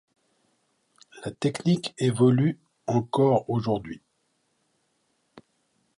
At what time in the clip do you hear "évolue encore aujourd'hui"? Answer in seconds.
1.99-4.01